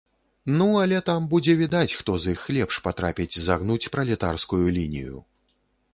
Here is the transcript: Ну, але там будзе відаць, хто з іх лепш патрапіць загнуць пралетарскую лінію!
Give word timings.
Ну, 0.59 0.67
але 0.83 1.01
там 1.09 1.27
будзе 1.33 1.55
відаць, 1.59 1.97
хто 1.99 2.11
з 2.23 2.33
іх 2.37 2.47
лепш 2.57 2.81
патрапіць 2.89 3.39
загнуць 3.49 3.91
пралетарскую 3.97 4.63
лінію! 4.79 5.25